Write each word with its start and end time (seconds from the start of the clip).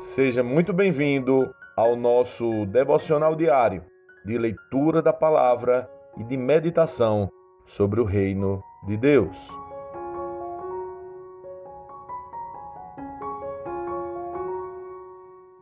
Seja 0.00 0.42
muito 0.42 0.72
bem-vindo 0.72 1.54
ao 1.76 1.94
nosso 1.94 2.64
devocional 2.64 3.36
diário 3.36 3.84
de 4.24 4.38
leitura 4.38 5.02
da 5.02 5.12
palavra 5.12 5.90
e 6.16 6.24
de 6.24 6.38
meditação 6.38 7.30
sobre 7.66 8.00
o 8.00 8.04
reino 8.04 8.64
de 8.86 8.96
Deus. 8.96 9.50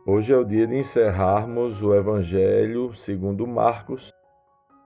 Hoje 0.05 0.31
é 0.31 0.37
o 0.37 0.45
dia 0.45 0.65
de 0.65 0.77
encerrarmos 0.77 1.83
o 1.83 1.93
Evangelho 1.93 2.93
segundo 2.93 3.45
Marcos 3.45 4.09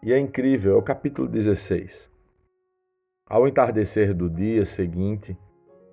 e 0.02 0.12
é 0.12 0.18
incrível, 0.18 0.74
é 0.74 0.78
o 0.80 0.82
capítulo 0.82 1.28
16. 1.28 2.12
Ao 3.30 3.48
entardecer 3.48 4.16
do 4.16 4.28
dia 4.32 4.66
seguinte, 4.66 5.38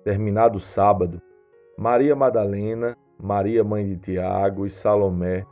terminado 0.03 0.57
o 0.57 0.59
sábado, 0.59 1.21
Maria 1.77 2.15
Madalena, 2.15 2.97
Maria 3.21 3.63
mãe 3.63 3.87
de 3.87 3.97
Tiago 3.97 4.65
e 4.65 4.69
Salomé 4.69 5.45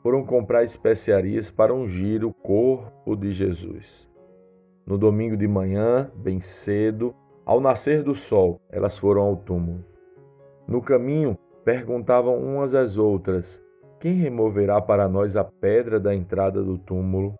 foram 0.00 0.24
comprar 0.24 0.62
especiarias 0.62 1.50
para 1.50 1.74
ungir 1.74 2.24
o 2.24 2.32
corpo 2.32 3.16
de 3.16 3.32
Jesus. 3.32 4.08
No 4.86 4.96
domingo 4.96 5.36
de 5.36 5.48
manhã, 5.48 6.08
bem 6.14 6.40
cedo, 6.40 7.12
ao 7.44 7.60
nascer 7.60 8.04
do 8.04 8.14
sol, 8.14 8.60
elas 8.70 8.96
foram 8.96 9.22
ao 9.22 9.34
túmulo. 9.34 9.84
No 10.68 10.80
caminho, 10.80 11.36
perguntavam 11.64 12.38
umas 12.38 12.76
às 12.76 12.96
outras: 12.96 13.60
Quem 13.98 14.14
removerá 14.14 14.80
para 14.80 15.08
nós 15.08 15.34
a 15.34 15.42
pedra 15.42 15.98
da 15.98 16.14
entrada 16.14 16.62
do 16.62 16.78
túmulo? 16.78 17.34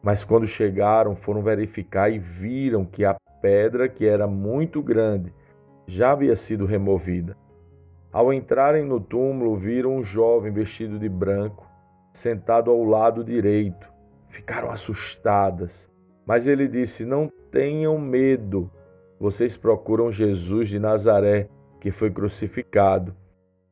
Mas 0.00 0.22
quando 0.22 0.46
chegaram, 0.46 1.16
foram 1.16 1.42
verificar 1.42 2.08
e 2.08 2.20
viram 2.20 2.84
que 2.84 3.04
a 3.04 3.16
pedra, 3.42 3.88
que 3.88 4.06
era 4.06 4.28
muito 4.28 4.80
grande, 4.80 5.34
já 5.88 6.12
havia 6.12 6.36
sido 6.36 6.64
removida. 6.64 7.36
Ao 8.18 8.32
entrarem 8.32 8.84
no 8.84 8.98
túmulo, 8.98 9.54
viram 9.54 9.94
um 9.94 10.02
jovem 10.02 10.50
vestido 10.50 10.98
de 10.98 11.08
branco, 11.08 11.70
sentado 12.12 12.68
ao 12.68 12.82
lado 12.82 13.22
direito. 13.22 13.88
Ficaram 14.26 14.70
assustadas. 14.70 15.88
Mas 16.26 16.48
ele 16.48 16.66
disse: 16.66 17.04
Não 17.04 17.30
tenham 17.52 17.96
medo. 17.96 18.68
Vocês 19.20 19.56
procuram 19.56 20.10
Jesus 20.10 20.68
de 20.68 20.80
Nazaré, 20.80 21.48
que 21.80 21.92
foi 21.92 22.10
crucificado. 22.10 23.14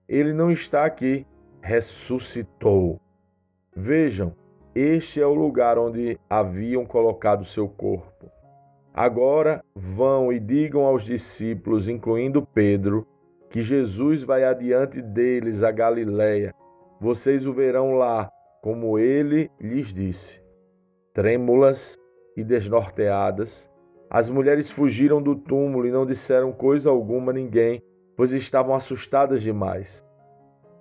Ele 0.08 0.32
não 0.32 0.48
está 0.48 0.84
aqui, 0.84 1.26
ressuscitou. 1.60 3.00
Vejam, 3.74 4.32
este 4.76 5.20
é 5.20 5.26
o 5.26 5.34
lugar 5.34 5.76
onde 5.76 6.20
haviam 6.30 6.86
colocado 6.86 7.44
seu 7.44 7.68
corpo. 7.68 8.30
Agora 8.94 9.60
vão 9.74 10.32
e 10.32 10.38
digam 10.38 10.84
aos 10.84 11.02
discípulos, 11.04 11.88
incluindo 11.88 12.46
Pedro, 12.46 13.04
que 13.50 13.62
Jesus 13.62 14.22
vai 14.22 14.44
adiante 14.44 15.00
deles 15.00 15.62
a 15.62 15.70
Galiléia. 15.70 16.54
Vocês 17.00 17.46
o 17.46 17.52
verão 17.52 17.92
lá, 17.92 18.30
como 18.62 18.98
ele 18.98 19.50
lhes 19.60 19.92
disse. 19.92 20.42
Trêmulas 21.14 21.96
e 22.36 22.44
desnorteadas, 22.44 23.70
as 24.10 24.30
mulheres 24.30 24.70
fugiram 24.70 25.20
do 25.20 25.34
túmulo 25.34 25.86
e 25.86 25.90
não 25.90 26.06
disseram 26.06 26.52
coisa 26.52 26.90
alguma 26.90 27.32
a 27.32 27.34
ninguém, 27.34 27.82
pois 28.16 28.32
estavam 28.32 28.74
assustadas 28.74 29.42
demais. 29.42 30.04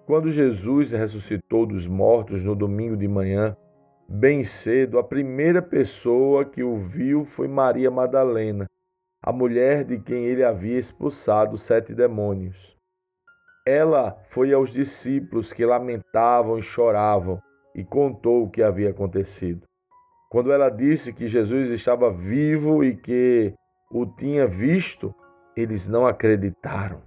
Quando 0.06 0.30
Jesus 0.30 0.92
ressuscitou 0.92 1.66
dos 1.66 1.88
mortos 1.88 2.44
no 2.44 2.56
domingo 2.56 2.96
de 2.96 3.08
manhã, 3.08 3.58
bem 4.08 4.44
cedo, 4.44 5.00
a 5.00 5.04
primeira 5.04 5.62
pessoa 5.62 6.46
que 6.46 6.64
o 6.64 6.78
viu 6.78 7.26
foi 7.26 7.48
Maria 7.48 7.90
Madalena, 7.90 8.68
a 9.26 9.34
mulher 9.34 9.84
de 9.84 9.98
quem 9.98 10.24
ele 10.26 10.44
havia 10.44 10.78
expulsado 10.78 11.58
sete 11.58 11.96
demônios. 11.96 12.78
Ela 13.68 14.16
foi 14.26 14.54
aos 14.54 14.72
discípulos 14.72 15.52
que 15.52 15.66
lamentavam 15.66 16.60
e 16.60 16.62
choravam 16.62 17.42
e 17.74 17.84
contou 17.84 18.44
o 18.44 18.50
que 18.52 18.62
havia 18.62 18.92
acontecido. 18.92 19.66
Quando 20.30 20.52
ela 20.52 20.70
disse 20.70 21.12
que 21.12 21.28
Jesus 21.28 21.70
estava 21.70 22.12
vivo 22.12 22.84
e 22.84 22.96
que 22.96 23.52
o 23.92 24.06
tinha 24.06 24.46
visto, 24.46 25.12
eles 25.58 25.90
não 25.90 26.06
acreditaram. 26.06 27.02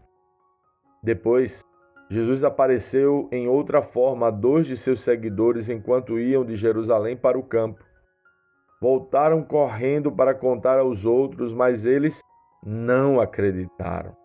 Depois, 1.00 1.62
Jesus 2.10 2.42
apareceu 2.42 3.28
em 3.30 3.46
outra 3.46 3.80
forma 3.80 4.26
a 4.26 4.30
dois 4.32 4.66
de 4.66 4.76
seus 4.76 5.02
seguidores 5.02 5.68
enquanto 5.68 6.18
iam 6.18 6.44
de 6.44 6.56
Jerusalém 6.56 7.16
para 7.16 7.38
o 7.38 7.44
campo. 7.44 7.84
Voltaram 8.80 9.42
correndo 9.42 10.12
para 10.12 10.34
contar 10.34 10.78
aos 10.78 11.04
outros, 11.04 11.52
mas 11.52 11.84
eles 11.84 12.20
não 12.64 13.20
acreditaram. 13.20 14.16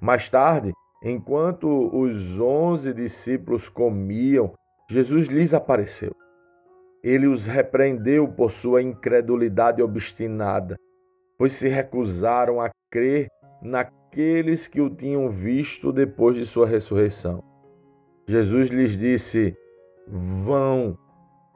Mais 0.00 0.28
tarde, 0.28 0.72
enquanto 1.02 1.90
os 1.94 2.40
onze 2.40 2.92
discípulos 2.92 3.68
comiam, 3.68 4.52
Jesus 4.90 5.28
lhes 5.28 5.54
apareceu. 5.54 6.14
Ele 7.02 7.26
os 7.26 7.46
repreendeu 7.46 8.28
por 8.28 8.50
sua 8.50 8.82
incredulidade 8.82 9.82
obstinada, 9.82 10.76
pois 11.38 11.54
se 11.54 11.68
recusaram 11.68 12.60
a 12.60 12.70
crer 12.90 13.28
na 13.62 13.86
aqueles 14.12 14.68
que 14.68 14.78
o 14.78 14.90
tinham 14.90 15.30
visto 15.30 15.90
depois 15.90 16.36
de 16.36 16.44
sua 16.44 16.66
ressurreição. 16.66 17.42
Jesus 18.28 18.68
lhes 18.68 18.96
disse: 18.96 19.56
Vão 20.06 20.98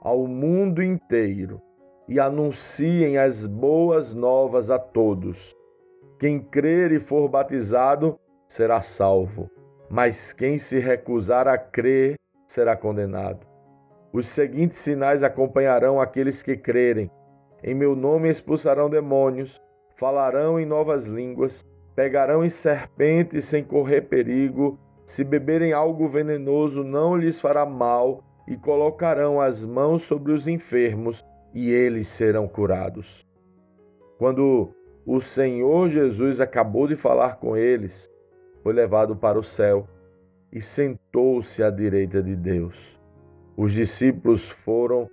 ao 0.00 0.26
mundo 0.26 0.82
inteiro 0.82 1.60
e 2.08 2.20
anunciem 2.20 3.18
as 3.18 3.46
boas 3.46 4.14
novas 4.14 4.70
a 4.70 4.78
todos. 4.78 5.54
Quem 6.18 6.40
crer 6.40 6.92
e 6.92 7.00
for 7.00 7.28
batizado 7.28 8.18
será 8.48 8.80
salvo, 8.82 9.50
mas 9.90 10.32
quem 10.32 10.58
se 10.58 10.78
recusar 10.78 11.46
a 11.46 11.58
crer 11.58 12.16
será 12.46 12.76
condenado. 12.76 13.46
Os 14.12 14.26
seguintes 14.28 14.78
sinais 14.78 15.22
acompanharão 15.22 16.00
aqueles 16.00 16.42
que 16.42 16.56
crerem: 16.56 17.10
em 17.62 17.74
meu 17.74 17.94
nome 17.94 18.28
expulsarão 18.28 18.88
demônios, 18.88 19.60
falarão 19.96 20.58
em 20.58 20.64
novas 20.64 21.06
línguas 21.06 21.64
pegarão 21.96 22.44
em 22.44 22.48
serpentes 22.50 23.46
sem 23.46 23.64
correr 23.64 24.02
perigo, 24.02 24.78
se 25.06 25.24
beberem 25.24 25.72
algo 25.72 26.06
venenoso 26.06 26.84
não 26.84 27.16
lhes 27.16 27.40
fará 27.40 27.64
mal, 27.64 28.22
e 28.46 28.56
colocarão 28.56 29.40
as 29.40 29.64
mãos 29.64 30.02
sobre 30.02 30.30
os 30.30 30.46
enfermos, 30.46 31.24
e 31.56 31.70
eles 31.70 32.08
serão 32.08 32.46
curados. 32.46 33.26
Quando 34.18 34.74
o 35.06 35.18
Senhor 35.20 35.88
Jesus 35.88 36.38
acabou 36.38 36.86
de 36.86 36.94
falar 36.94 37.36
com 37.36 37.56
eles, 37.56 38.10
foi 38.62 38.74
levado 38.74 39.16
para 39.16 39.38
o 39.38 39.42
céu 39.42 39.88
e 40.52 40.60
sentou-se 40.60 41.62
à 41.62 41.70
direita 41.70 42.22
de 42.22 42.36
Deus. 42.36 43.00
Os 43.56 43.72
discípulos 43.72 44.50
foram 44.50 45.08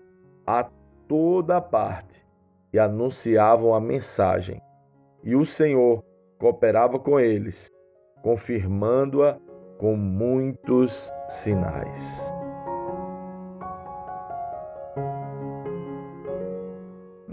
a 0.46 0.70
toda 1.08 1.62
parte 1.62 2.28
e 2.74 2.78
anunciavam 2.78 3.74
a 3.74 3.80
mensagem. 3.80 4.62
E 5.24 5.38
o 5.38 5.46
Senhor 5.46 6.04
cooperava 6.38 7.00
com 7.00 7.18
eles, 7.18 7.70
confirmando-a 8.22 9.40
com 9.80 9.96
muitos 9.96 11.10
sinais. 11.30 12.33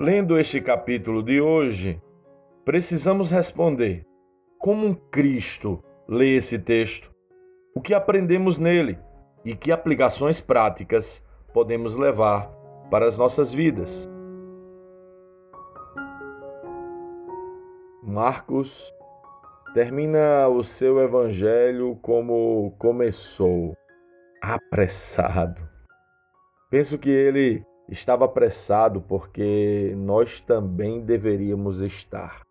Lendo 0.02 0.38
este 0.38 0.62
capítulo 0.62 1.22
de 1.22 1.42
hoje, 1.42 2.00
precisamos 2.64 3.30
responder: 3.30 4.06
como 4.58 4.86
um 4.86 4.94
Cristo 4.94 5.84
lê 6.08 6.36
esse 6.36 6.58
texto? 6.58 7.14
O 7.74 7.82
que 7.82 7.92
aprendemos 7.92 8.56
nele 8.56 8.98
e 9.44 9.54
que 9.54 9.70
aplicações 9.70 10.40
práticas 10.40 11.22
podemos 11.52 11.96
levar 11.96 12.50
para 12.90 13.06
as 13.06 13.18
nossas 13.18 13.52
vidas? 13.52 14.10
Marcos 18.02 18.90
termina 19.74 20.48
o 20.48 20.64
seu 20.64 20.98
evangelho 20.98 21.94
como 22.00 22.74
começou, 22.78 23.76
apressado. 24.40 25.60
Penso 26.70 26.96
que 26.96 27.10
ele 27.10 27.66
estava 27.90 28.24
apressado 28.24 29.00
porque 29.00 29.92
nós 29.96 30.40
também 30.40 31.00
deveríamos 31.00 31.80
estar. 31.80 32.42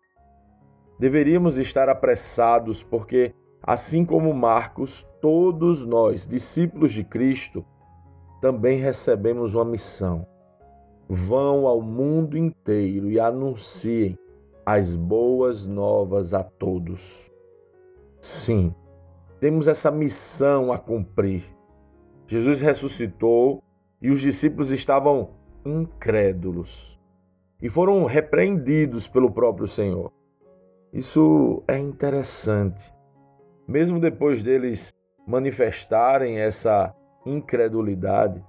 Deveríamos 0.98 1.58
estar 1.58 1.88
apressados 1.88 2.82
porque, 2.82 3.34
assim 3.62 4.04
como 4.04 4.34
Marcos, 4.34 5.02
todos 5.20 5.84
nós, 5.86 6.26
discípulos 6.26 6.92
de 6.92 7.02
Cristo, 7.02 7.64
também 8.40 8.78
recebemos 8.78 9.54
uma 9.54 9.64
missão. 9.64 10.26
Vão 11.08 11.66
ao 11.66 11.80
mundo 11.80 12.36
inteiro 12.36 13.10
e 13.10 13.18
anunciem 13.18 14.18
as 14.64 14.94
boas 14.94 15.66
novas 15.66 16.34
a 16.34 16.44
todos. 16.44 17.32
Sim, 18.20 18.74
temos 19.40 19.66
essa 19.66 19.90
missão 19.90 20.70
a 20.70 20.78
cumprir. 20.78 21.42
Jesus 22.28 22.60
ressuscitou 22.60 23.64
e 24.00 24.10
os 24.10 24.20
discípulos 24.20 24.70
estavam 24.70 25.30
incrédulos 25.64 26.98
e 27.62 27.68
foram 27.68 28.04
repreendidos 28.04 29.06
pelo 29.06 29.30
próprio 29.30 29.68
Senhor. 29.68 30.10
Isso 30.92 31.62
é 31.68 31.78
interessante. 31.78 32.92
Mesmo 33.68 34.00
depois 34.00 34.42
deles 34.42 34.92
manifestarem 35.26 36.38
essa 36.38 36.94
incredulidade, 37.24 38.42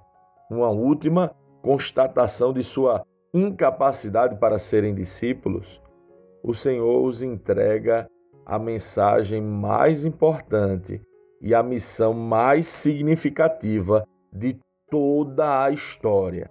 uma 0.50 0.70
última 0.70 1.34
constatação 1.60 2.52
de 2.52 2.62
sua 2.62 3.04
incapacidade 3.32 4.36
para 4.36 4.58
serem 4.58 4.94
discípulos, 4.94 5.80
o 6.42 6.52
Senhor 6.52 7.04
os 7.04 7.22
entrega 7.22 8.08
a 8.44 8.58
mensagem 8.58 9.40
mais 9.40 10.04
importante 10.04 11.00
e 11.40 11.54
a 11.54 11.62
missão 11.62 12.12
mais 12.12 12.66
significativa 12.66 14.04
de 14.32 14.58
toda 14.92 15.64
a 15.64 15.70
história: 15.70 16.50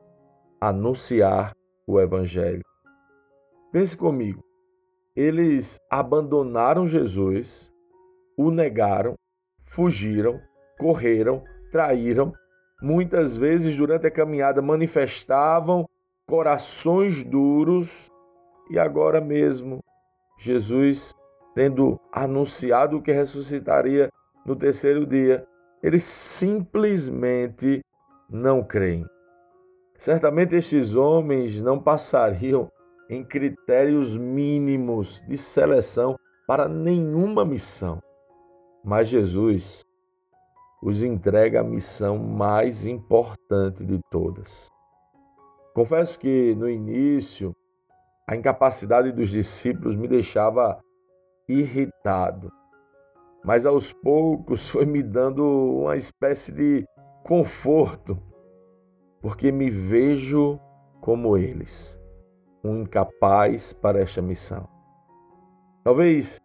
anunciar 0.59 1.55
o 1.85 2.01
Evangelho. 2.01 2.63
Pense 3.71 3.95
comigo, 3.95 4.43
eles 5.15 5.79
abandonaram 5.91 6.87
Jesus, 6.87 7.71
o 8.35 8.49
negaram, 8.49 9.13
fugiram, 9.61 10.41
correram, 10.79 11.43
traíram, 11.71 12.33
muitas 12.81 13.37
vezes 13.37 13.77
durante 13.77 14.07
a 14.07 14.11
caminhada 14.11 14.59
manifestavam 14.59 15.87
corações 16.27 17.23
duros 17.23 18.09
e 18.71 18.79
agora 18.79 19.21
mesmo 19.21 19.83
Jesus, 20.39 21.13
tendo 21.53 21.99
anunciado 22.11 23.03
que 23.03 23.11
ressuscitaria 23.11 24.09
no 24.43 24.55
terceiro 24.55 25.05
dia, 25.05 25.45
eles 25.83 26.03
simplesmente 26.03 27.83
não 28.31 28.63
creem. 28.63 29.05
Certamente 29.97 30.55
estes 30.55 30.95
homens 30.95 31.61
não 31.61 31.79
passariam 31.79 32.71
em 33.09 33.23
critérios 33.23 34.15
mínimos 34.15 35.21
de 35.27 35.37
seleção 35.37 36.15
para 36.47 36.67
nenhuma 36.67 37.43
missão. 37.43 38.01
Mas 38.83 39.09
Jesus 39.09 39.83
os 40.81 41.03
entrega 41.03 41.59
a 41.59 41.63
missão 41.63 42.17
mais 42.17 42.87
importante 42.87 43.85
de 43.85 43.99
todas. 44.09 44.67
Confesso 45.73 46.17
que 46.17 46.55
no 46.55 46.69
início 46.69 47.55
a 48.27 48.35
incapacidade 48.35 49.11
dos 49.11 49.29
discípulos 49.29 49.95
me 49.95 50.07
deixava 50.07 50.79
irritado, 51.47 52.51
mas 53.43 53.65
aos 53.65 53.91
poucos 53.91 54.69
foi 54.69 54.85
me 54.85 55.03
dando 55.03 55.43
uma 55.81 55.97
espécie 55.97 56.51
de 56.51 56.85
conforto, 57.23 58.17
porque 59.21 59.51
me 59.51 59.69
vejo 59.69 60.59
como 60.99 61.37
eles 61.37 61.99
um 62.63 62.81
incapaz 62.81 63.73
para 63.73 63.99
esta 63.99 64.21
missão. 64.21 64.67
Talvez 65.83 66.39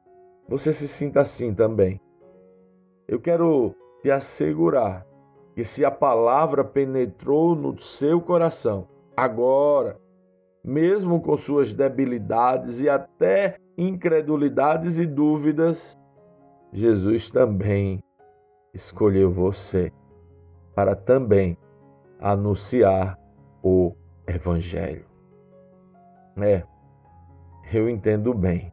você 0.48 0.72
se 0.72 0.88
sinta 0.88 1.20
assim 1.20 1.54
também. 1.54 2.00
Eu 3.06 3.20
quero 3.20 3.74
te 4.02 4.10
assegurar 4.10 5.06
que 5.54 5.64
se 5.64 5.84
a 5.84 5.90
palavra 5.90 6.64
penetrou 6.64 7.54
no 7.54 7.78
seu 7.80 8.20
coração, 8.20 8.88
agora, 9.16 9.98
mesmo 10.64 11.20
com 11.20 11.36
suas 11.36 11.72
debilidades 11.72 12.80
e 12.80 12.88
até 12.88 13.58
incredulidades 13.76 14.98
e 14.98 15.06
dúvidas, 15.06 15.98
Jesus 16.72 17.30
também 17.30 18.02
escolheu 18.74 19.30
você 19.30 19.92
para 20.76 20.94
também 20.94 21.56
anunciar 22.20 23.18
o 23.62 23.96
Evangelho. 24.28 25.06
É, 26.36 26.62
eu 27.72 27.88
entendo 27.88 28.34
bem. 28.34 28.70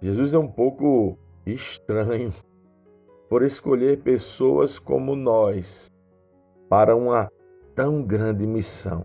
Jesus 0.00 0.32
é 0.32 0.38
um 0.38 0.46
pouco 0.46 1.18
estranho 1.44 2.32
por 3.28 3.42
escolher 3.42 4.00
pessoas 4.00 4.78
como 4.78 5.16
nós 5.16 5.90
para 6.68 6.94
uma 6.94 7.28
tão 7.74 8.00
grande 8.00 8.46
missão. 8.46 9.04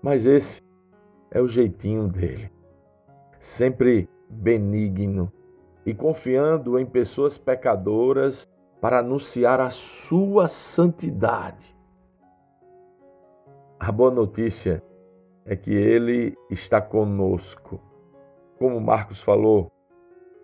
Mas 0.00 0.24
esse 0.24 0.62
é 1.30 1.38
o 1.38 1.46
jeitinho 1.46 2.08
dele. 2.08 2.50
Sempre 3.38 4.08
benigno 4.30 5.30
e 5.84 5.92
confiando 5.92 6.78
em 6.78 6.86
pessoas 6.86 7.36
pecadoras 7.36 8.48
para 8.80 9.00
anunciar 9.00 9.60
a 9.60 9.70
sua 9.70 10.48
santidade. 10.48 11.76
A 13.78 13.92
boa 13.92 14.10
notícia 14.10 14.82
é 15.44 15.54
que 15.54 15.70
Ele 15.70 16.36
está 16.50 16.80
conosco. 16.80 17.80
Como 18.58 18.80
Marcos 18.80 19.20
falou, 19.22 19.70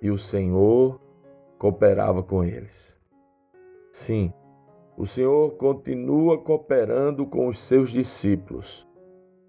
e 0.00 0.10
o 0.10 0.18
Senhor 0.18 1.00
cooperava 1.58 2.22
com 2.22 2.44
eles. 2.44 3.00
Sim, 3.90 4.32
o 4.96 5.06
Senhor 5.06 5.52
continua 5.52 6.38
cooperando 6.38 7.26
com 7.26 7.48
os 7.48 7.58
seus 7.58 7.90
discípulos 7.90 8.86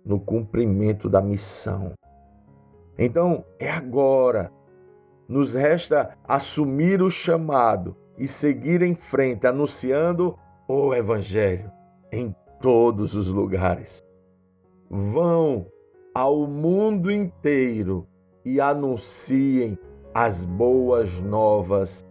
no 0.05 0.19
cumprimento 0.19 1.09
da 1.09 1.21
missão. 1.21 1.93
Então, 2.97 3.45
é 3.59 3.69
agora. 3.69 4.51
Nos 5.27 5.53
resta 5.53 6.17
assumir 6.23 7.01
o 7.01 7.09
chamado 7.09 7.95
e 8.17 8.27
seguir 8.27 8.81
em 8.81 8.95
frente, 8.95 9.45
anunciando 9.45 10.37
o 10.67 10.93
Evangelho 10.93 11.71
em 12.11 12.35
todos 12.59 13.15
os 13.15 13.27
lugares. 13.27 14.03
Vão 14.89 15.67
ao 16.13 16.47
mundo 16.47 17.11
inteiro 17.11 18.07
e 18.43 18.59
anunciem 18.59 19.77
as 20.13 20.43
boas 20.45 21.21
novas 21.21 22.05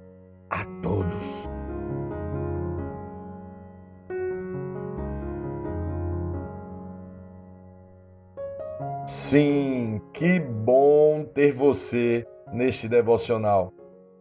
a 0.48 0.64
todos. 0.82 1.48
Sim, 9.06 10.00
que 10.12 10.38
bom 10.38 11.24
ter 11.24 11.52
você 11.52 12.26
neste 12.52 12.88
devocional 12.88 13.72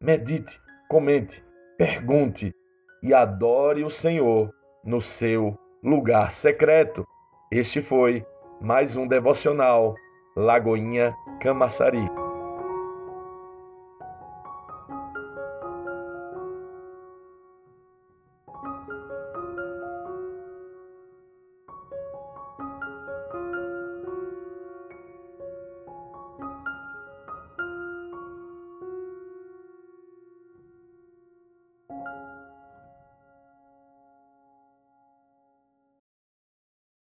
medite, 0.00 0.60
comente, 0.88 1.44
pergunte 1.76 2.54
e 3.02 3.14
adore 3.14 3.84
o 3.84 3.90
Senhor 3.90 4.52
no 4.84 5.00
seu 5.00 5.58
lugar 5.82 6.32
secreto. 6.32 7.06
Este 7.50 7.80
foi 7.80 8.24
mais 8.60 8.96
um 8.96 9.06
devocional 9.06 9.94
Lagoinha 10.36 11.14
Camaçari. 11.40 12.15